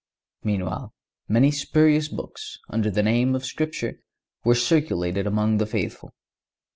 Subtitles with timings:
[0.43, 0.95] Meanwhile,
[1.27, 3.99] many spurious books, under the name of Scripture,
[4.43, 6.15] were circulated among the faithful.